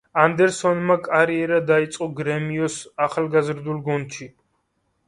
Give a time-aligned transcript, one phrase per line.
[0.21, 4.33] ანდერსონმა კარიერა დაიწყო „გრემიოს“ ახალგაზრდულ გუნდში.